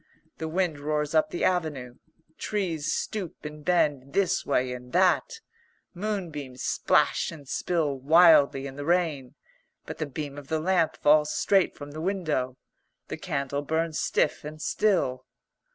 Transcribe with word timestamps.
The 0.39 0.47
wind 0.47 0.79
roars 0.79 1.13
up 1.13 1.29
the 1.29 1.43
avenue. 1.43 1.97
Trees 2.39 2.91
stoop 2.91 3.45
and 3.45 3.63
bend 3.63 4.13
this 4.13 4.43
way 4.43 4.73
and 4.73 4.93
that. 4.93 5.41
Moonbeams 5.93 6.63
splash 6.63 7.29
and 7.29 7.47
spill 7.47 7.99
wildly 7.99 8.65
in 8.65 8.77
the 8.77 8.83
rain. 8.83 9.35
But 9.85 9.99
the 9.99 10.07
beam 10.07 10.39
of 10.39 10.47
the 10.47 10.59
lamp 10.59 10.97
falls 10.97 11.31
straight 11.31 11.75
from 11.75 11.91
the 11.91 12.01
window. 12.01 12.57
The 13.09 13.17
candle 13.17 13.61
burns 13.61 13.99
stiff 13.99 14.43
and 14.43 14.59
still. 14.59 15.27